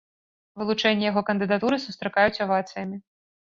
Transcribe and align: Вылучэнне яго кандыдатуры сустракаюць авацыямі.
Вылучэнне 0.61 1.05
яго 1.11 1.23
кандыдатуры 1.27 1.79
сустракаюць 1.85 2.41
авацыямі. 2.49 2.97